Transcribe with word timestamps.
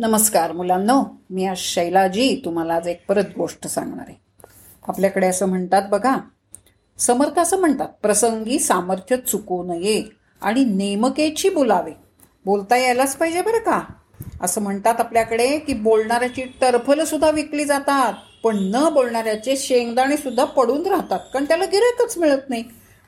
नमस्कार 0.00 0.52
मुलांनो 0.52 1.02
मी 1.30 1.46
आज 1.46 1.56
शैलाजी 1.56 2.42
तुम्हाला 2.44 2.74
आज 2.74 2.88
एक 2.88 3.06
परत 3.08 3.24
गोष्ट 3.36 3.66
सांगणार 3.66 4.04
आहे. 4.08 4.16
आपल्याकडे 4.88 5.26
असं 5.26 5.46
म्हणतात 5.46 5.82
बघा 5.90 6.16
समर्थ 6.98 7.38
असं 7.38 7.60
म्हणतात 7.60 7.88
प्रसंगी 8.02 8.58
सामर्थ्य 8.58 9.16
चुकू 9.16 9.62
नये 9.62 10.04
आणि 10.42 10.64
नेमकेची 10.64 11.48
बोलावे. 11.48 11.90
बोलता 12.44 12.76
यायलाच 12.76 13.16
पाहिजे 13.16 13.42
बरं 13.42 13.58
का? 13.58 13.80
असं 14.40 14.62
म्हणतात 14.62 14.94
आपल्याकडे 14.98 15.58
की 15.58 15.74
बोलणाऱ्याची 15.74 16.42
टरफलं 16.60 17.04
सुद्धा 17.04 17.30
विकली 17.30 17.64
जातात 17.64 18.12
पण 18.44 18.56
न 18.58 18.88
बोलणाऱ्याचे 18.92 19.56
शेंगदाणे 19.56 20.16
सुद्धा 20.16 20.44
पडून 20.44 20.86
राहतात 20.86 21.20
कारण 21.32 21.44
त्याला 21.44 21.64
गिरायकच 21.64 22.18
मिळत 22.18 22.48
नाही. 22.48 22.64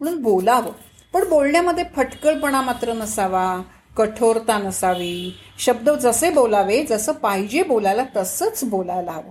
म्हणून 0.00 0.22
बोलावं. 0.22 0.72
पण 1.12 1.28
बोलण्यामध्ये 1.28 1.84
फटकळपणा 1.96 2.60
मात्र 2.60 2.92
नसावा 2.92 3.62
कठोरता 3.96 4.58
नसावी. 4.58 5.34
शब्द 5.58 5.90
जसे 5.90 6.30
बोलावे 6.30 6.82
जसं 6.82 7.12
पाहिजे 7.12 7.62
बोलायला 7.62 8.04
तसंच 8.16 8.64
बोलायला 8.64 9.12
हवं. 9.12 9.30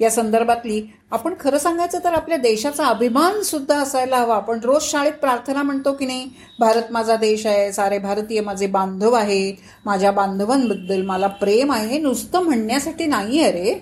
या 0.00 0.10
संदर्भातली 0.10 0.82
आपण 1.10 1.34
खरं 1.40 1.58
सांगायचं 1.58 1.98
तर 2.04 2.12
आपल्या 2.12 2.38
देशाचा 2.38 2.86
अभिमान 2.86 3.40
सुद्धा 3.42 3.78
असायला 3.78 4.16
हवा. 4.16 4.36
आपण 4.36 4.60
रोज 4.60 4.82
शाळेत 4.82 5.12
प्रार्थना 5.12 5.62
म्हणतो 5.62 5.92
की 5.92 6.06
नाही 6.06 6.28
भारत 6.60 6.92
माझा 6.92 7.16
देश 7.16 7.46
आहे 7.46 7.72
सारे 7.72 7.98
भारतीय 7.98 8.40
माझे 8.40 8.66
बांधव 8.66 9.12
आहेत 9.12 9.54
माझ्या 9.84 10.10
बांधवांबद्दल 10.12 11.02
मला 11.02 11.26
प्रेम 11.26 11.72
आहे 11.72 11.86
हे 11.86 11.98
नुसतं 11.98 12.40
म्हणण्यासाठी 12.40 13.06
नाही 13.06 13.42
आहे 13.42 13.52
रे. 13.52 13.74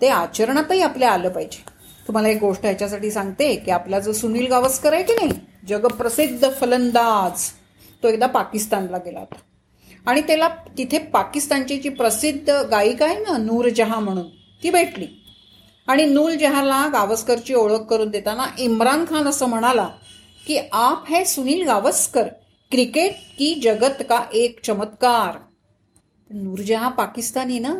ते 0.00 0.08
आचरणातही 0.08 0.80
आपल्या 0.82 1.10
आलं 1.10 1.28
पाहिजे. 1.28 1.64
तुम्हाला 2.06 2.28
एक 2.28 2.40
गोष्ट 2.40 2.64
ह्याच्यासाठी 2.64 3.10
सांगते 3.10 3.54
की 3.56 3.70
आपला 3.70 3.98
जो 3.98 4.12
सुनील 4.12 4.46
गावस्कर 4.46 4.92
आहे 4.92 5.02
की 5.02 5.14
नाही 5.14 5.30
जगप्रसिद्ध 5.68 6.50
फलंदाज 6.60 7.50
तो 8.02 8.08
एकदा 8.08 8.26
पाकिस्तानला 8.26 8.98
गेला 8.98 9.20
होता. 9.20 9.36
आणि 10.06 10.20
त्याला 10.20 10.48
तिथे 10.78 10.98
पाकिस्तानची 10.98 11.76
जी 11.76 11.88
प्रसिद्ध 11.88 12.50
गायिका 12.50 13.06
आहे 13.06 13.18
ना 13.18 13.36
नूरजहा 13.36 14.00
म्हणून 14.00 14.28
ती 14.62 14.70
भेटली. 14.70 15.06
आणि 15.88 16.04
नूरजहाला 16.04 16.86
गावस्करची 16.92 17.54
ओळख 17.54 17.80
करून 17.80 18.10
देताना 18.10 18.46
इम्रान 18.58 19.04
खान 19.04 19.28
असं 19.28 19.46
म्हणाला 19.46 19.88
की 20.46 20.58
आप 20.72 21.08
है 21.08 21.24
सुनील 21.24 21.62
गावस्कर 21.66 22.28
क्रिकेट 22.70 23.12
की 23.38 23.54
जगत 23.54 24.02
का 24.08 24.22
एक 24.32 24.60
चमत्कार. 24.64 25.38
नूरजहा 26.30 26.88
पाकिस्तानी 26.88 27.58
ना 27.58 27.74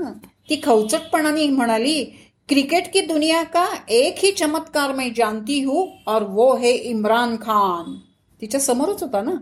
ती 0.50 0.60
खवचटपणाने 0.62 1.48
म्हणाली 1.48 2.04
क्रिकेट 2.48 2.92
की 2.92 3.00
दुनिया 3.00 3.42
का 3.42 3.66
एक 3.88 4.14
ही 4.18 4.32
चमत्कार 4.32 4.92
मैं 4.92 5.12
जानती 5.16 5.60
हूं 5.64 5.86
और 6.06 6.22
वो 6.22 6.54
है 6.56 6.70
इम्रान 6.70 7.36
खान. 7.36 7.94
तिच्या 8.40 8.60
समोरच 8.60 9.02
होता 9.02 9.22
ना. 9.22 9.32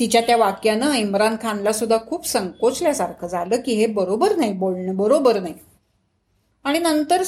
तिच्या 0.00 0.20
त्या 0.20 0.36
वाक्यानं 0.36 0.94
इम्रान 0.94 1.36
खानला 1.42 1.72
सुद्धा 1.72 1.96
खूप 2.08 2.26
संकोचल्यासारखं 2.26 3.26
झालं 3.26 3.56
की 3.56 3.72
हे 3.72 3.86
बरोबर 3.86 4.36
नाही 4.36 4.52
बोलणं 4.52 4.96
बरोबर 4.96 5.40
नाही. 5.40 5.54
आणि 6.64 6.78
नंतर 6.78 7.22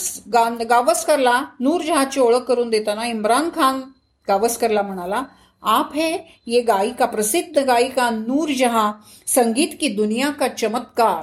गावस्करला 0.71 1.43
नूरजहाची 1.61 2.21
ओळख 2.21 2.39
करून 2.39 2.71
देताना 2.71 3.07
इम्रान 3.07 3.49
खान 3.55 3.81
गावस्करला 4.29 4.83
म्हणाला 4.83 5.23
आप 5.63 5.95
है 5.95 6.17
ये 6.47 6.61
गायिका 6.61 7.07
प्रसिद्ध 7.07 7.59
गायिका 7.59 8.11
नूरजहा 8.11 8.93
संगीत 9.27 9.69
की 9.81 9.89
दुनिया 9.89 10.31
का 10.31 10.49
चमत्कार. 10.49 11.23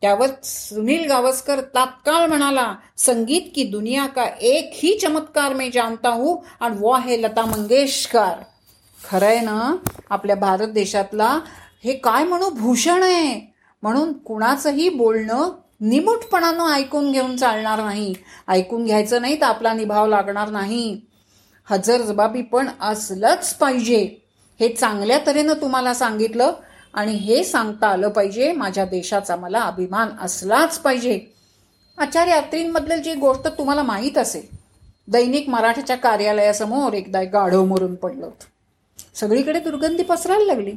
त्यावर 0.00 0.26
सुनील 0.44 1.06
गावस्कर 1.08 1.60
तात्काळ 1.74 2.26
म्हणाला 2.26 2.74
संगीत 2.98 3.42
की 3.54 3.64
दुनिया 3.64 4.06
का 4.06 4.24
एक 4.40 4.70
ही 4.74 4.98
चमत्कार 4.98 5.52
मैं 5.52 5.70
जानता 5.70 6.08
हूं 6.08 6.36
आणि 6.60 6.76
वो 6.78 6.90
आहे 6.90 7.22
लता 7.22 7.44
मंगेशकर. 7.46 8.34
खरंय 8.98 9.40
ना? 9.40 9.74
आपल्या 10.10 10.36
भारत 10.36 10.68
देशातला 10.68 11.38
हे 11.84 11.92
काय 11.92 12.24
म्हणू 12.24 12.50
भूषण 12.50 13.02
आहे? 13.02 13.54
म्हणून 13.82 14.12
कुणाचंही 14.12 14.88
बोलणं 14.88 15.50
निमूटपणानं 15.80 16.72
ऐकून 16.72 17.12
घेऊन 17.12 17.36
चालणार 17.36 17.84
नाही. 17.84 18.14
ऐकून 18.48 18.84
घ्यायचं 18.84 19.20
नाही 19.20 19.40
तर 19.40 19.46
आपला 19.46 19.72
निभाव 19.72 20.06
लागणार 20.06 20.50
नाही. 20.50 21.00
हजर 21.64 22.02
जबाबी 22.02 22.42
पण 22.42 22.68
असलंच 22.80 23.54
पाहिजे. 23.54 24.22
हे 24.60 24.68
चांगल्या 24.68 25.18
तऱ्हेनं 25.26 25.52
तुम्हाला 25.52 25.94
सांगितलं 25.94 26.52
आणि 26.94 27.12
हे 27.12 27.44
सांगता 27.44 27.88
आलं 27.88 28.08
पाहिजे. 28.08 28.52
माझ्या 28.52 28.84
देशाचा 28.84 29.36
मला 29.36 29.60
अभिमान 29.60 30.08
असलाच 30.22 30.78
पाहिजे. 30.78 31.20
आचार्य 31.98 32.30
यात्रींमधली 32.30 33.02
जी 33.02 33.14
गोष्ट 33.14 33.48
तुम्हाला 33.48 33.82
माहीत 33.82 34.18
असेल 34.18 34.46
दैनिक 35.08 35.48
मराठीच्या 35.48 35.96
कार्यालयासमोर 35.96 36.92
एकदा 36.92 37.22
गाढव 37.22 37.64
मरून 37.64 37.94
पडलं 37.94 38.24
होतं. 38.24 38.55
सगळीकडे 39.20 39.58
दुर्गंधी 39.60 40.02
पसरायला 40.02 40.44
लागली. 40.44 40.72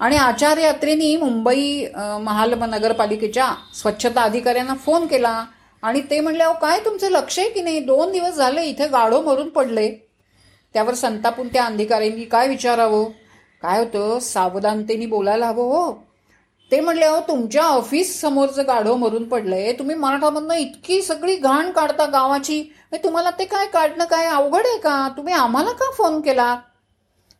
आणि 0.00 0.16
आचार्य 0.16 0.62
यात्रेनी 0.62 1.16
मुंबई 1.16 1.86
महाल 2.20 2.54
नगरपालिकेच्या 2.60 3.52
स्वच्छता 3.74 4.22
अधिकाऱ्यांना 4.22 4.74
फोन 4.84 5.06
केला 5.06 5.44
आणि 5.82 6.00
ते 6.10 6.20
म्हणले 6.20 6.42
अहो 6.44 6.52
काय 6.60 6.80
तुमचं 6.84 7.10
लक्ष 7.10 7.38
आहे 7.38 7.48
की 7.50 7.62
नाही? 7.62 7.80
दोन 7.80 8.12
दिवस 8.12 8.34
झाले 8.36 8.64
इथे 8.66 8.86
गाढो 8.88 9.20
मरून 9.22 9.48
पडले. 9.48 9.88
त्यावर 10.74 10.94
संतापून 10.94 11.48
त्या 11.52 11.64
अधिकाऱ्यांनी 11.64 12.24
काय 12.24 12.48
विचारावं? 12.48 13.04
काय 13.62 13.78
होतं? 13.78 14.18
सावधानतेने 14.20 15.06
बोलायला 15.06 15.46
हवं 15.46 15.70
हो. 15.70 15.92
ते 16.70 16.80
म्हणले 16.80 17.04
अहो 17.04 17.20
तुमच्या 17.28 17.62
ऑफिस 17.64 18.20
समोरचं 18.20 18.66
गाढो 18.66 18.94
मरून 18.96 19.28
पडलंय. 19.28 19.72
तुम्ही 19.78 19.96
मराठामधनं 19.96 20.54
इतकी 20.54 21.00
सगळी 21.02 21.36
घाण 21.36 21.70
काढता 21.70 22.06
गावाची. 22.12 22.62
तुम्हाला 23.04 23.30
ते 23.38 23.44
काय 23.44 23.66
काढणं 23.72 24.04
काय 24.04 24.26
अवघड 24.26 24.66
आहे 24.66 24.78
का? 24.78 25.08
तुम्ही 25.16 25.34
आम्हाला 25.34 25.72
का 25.72 25.90
फोन 25.96 26.20
केला? 26.20 26.54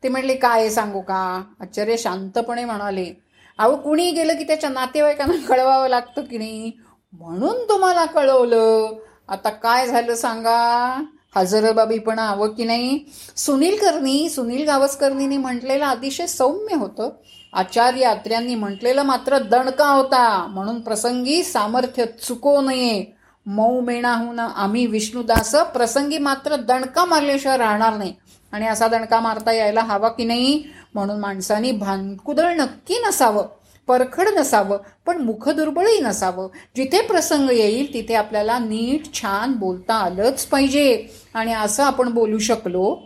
ते 0.03 0.09
म्हणले 0.09 0.35
काय 0.35 0.71
सांगू 0.71 1.01
का? 1.01 1.43
आचार्य 1.61 1.97
शांतपणे 1.97 2.65
म्हणाले 2.65 3.13
अहो 3.59 3.77
कुणी 3.77 4.11
गेलं 4.11 4.33
की 4.33 4.45
त्याच्या 4.45 4.71
नातेवाईकांना 4.71 5.47
कळवावं 5.49 5.89
लागतं 5.89 6.23
की 6.23 6.39
नाही? 6.39 6.73
म्हणून 7.13 7.69
तुम्हाला 7.69 8.05
कळवलं. 8.05 8.99
आता 9.29 9.49
काय 9.49 9.87
झालं 9.87 10.15
सांगा? 10.15 11.03
हजरबाबीपणा 11.37 12.23
हवं 12.23 12.49
की 12.49 12.65
नाही? 12.65 12.99
सुनीलकर्णी 13.37 14.29
सुनील 14.29 14.67
गावस्कर्णींनी 14.67 15.37
म्हटलेलं 15.37 15.85
अतिशय 15.85 16.27
सौम्य 16.27 16.75
होतं. 16.75 17.11
आचार्य 17.53 18.05
आत्र्यांनी 18.05 18.55
म्हटलेलं 18.55 19.03
मात्र 19.03 19.39
दणका 19.39 19.89
होता. 19.89 20.47
म्हणून 20.47 20.81
प्रसंगी 20.81 21.43
सामर्थ्य 21.43 22.05
चुको 22.05 22.61
नये. 22.61 23.22
मऊ 23.47 23.81
मेणाहून 23.81 24.39
आम्ही 24.39 24.87
विष्णुदास 24.87 25.55
प्रसंगी 25.55 26.19
मात्र 26.19 26.57
दणका 26.57 27.05
मारल्याशिवाय 27.05 27.57
राहणार 27.57 27.97
नाही. 27.97 28.15
आणि 28.53 28.67
असा 28.67 28.89
दणका 28.89 29.21
मारता 29.21 29.53
यायला 29.53 29.81
हवा 29.81 30.09
की 30.09 30.25
नाही? 30.25 30.63
म्हणून 30.95 31.21
माणसानी 31.21 31.73
भानकुदळ 31.73 32.55
नक्की 32.55 32.95
नसावं 33.09 33.47
परखड 33.87 34.29
नसावं 34.39 34.79
पण 35.07 35.19
मुखदुर्बळही 35.19 36.01
नसावं. 36.01 36.49
जिथे 36.77 37.01
प्रसंग 37.03 37.51
येईल 37.51 37.95
तिथे 37.95 38.15
आपल्याला 38.15 38.59
नीट 38.59 39.15
छान 39.15 39.53
बोलता 39.53 39.95
आलंच 39.95 40.47
पाहिजे. 40.47 41.07
आणि 41.35 41.53
असं 41.55 41.85
आपण 41.85 42.09
बोलू 42.09 42.39
शकलो 42.39 43.03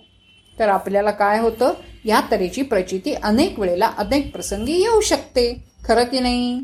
तर 0.58 0.68
आपल्याला 0.68 1.10
काय 1.10 1.41
होतं? 1.41 1.72
या 2.04 2.20
तऱ्हेची 2.30 2.62
प्रचिती 2.62 3.14
अनेक 3.14 3.58
वेळेला 3.58 3.91
अनेक 3.98 4.32
प्रसंगी 4.32 4.72
येऊ 4.72 5.00
शकते. 5.00 5.64
खरं 5.84 6.04
की 6.04 6.20
नाही? 6.20 6.60